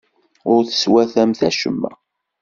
[0.53, 1.91] Ur teswatamt acemma.